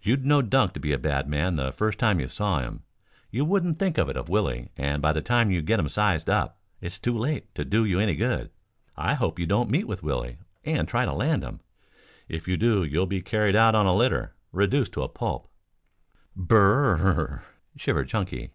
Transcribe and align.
You'd 0.00 0.24
know 0.24 0.40
Dunk 0.40 0.72
to 0.74 0.78
be 0.78 0.92
a 0.92 0.98
bad 0.98 1.28
man 1.28 1.56
the 1.56 1.72
first 1.72 1.98
time 1.98 2.20
you 2.20 2.28
saw 2.28 2.60
him. 2.60 2.84
You 3.32 3.44
wouldn't 3.44 3.76
think 3.76 3.98
it 3.98 4.16
of 4.16 4.28
Willie 4.28 4.70
and 4.76 5.02
by 5.02 5.12
the 5.12 5.20
time 5.20 5.50
you 5.50 5.62
get 5.62 5.80
him 5.80 5.88
sized 5.88 6.30
up, 6.30 6.60
it's 6.80 7.00
too 7.00 7.18
late 7.18 7.52
to 7.56 7.64
do 7.64 7.84
you 7.84 7.98
any 7.98 8.14
good. 8.14 8.52
I 8.96 9.14
hope 9.14 9.36
you 9.40 9.46
don't 9.46 9.68
meet 9.72 9.88
with 9.88 10.00
Willie 10.04 10.38
and 10.64 10.86
try 10.86 11.04
to 11.04 11.12
land 11.12 11.42
him. 11.42 11.58
If 12.28 12.46
you 12.46 12.56
do 12.56 12.84
you'll 12.84 13.06
be 13.06 13.20
carried 13.20 13.56
out 13.56 13.74
on 13.74 13.84
a 13.86 13.96
litter, 13.96 14.36
reduced 14.52 14.92
to 14.92 15.02
a 15.02 15.08
pulp." 15.08 15.48
"Br 16.36 16.56
r 16.56 16.84
r 16.96 17.02
r!" 17.14 17.44
shivered 17.74 18.06
Chunky. 18.06 18.52